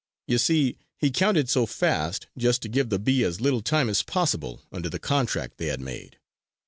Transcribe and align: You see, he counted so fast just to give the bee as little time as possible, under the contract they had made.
You 0.27 0.39
see, 0.39 0.79
he 0.97 1.11
counted 1.11 1.47
so 1.47 1.67
fast 1.67 2.25
just 2.35 2.63
to 2.63 2.69
give 2.69 2.89
the 2.89 2.97
bee 2.97 3.23
as 3.23 3.39
little 3.39 3.61
time 3.61 3.87
as 3.87 4.01
possible, 4.01 4.63
under 4.71 4.89
the 4.89 4.97
contract 4.97 5.59
they 5.59 5.67
had 5.67 5.79
made. 5.79 6.17